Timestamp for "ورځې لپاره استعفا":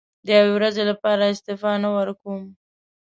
0.57-1.71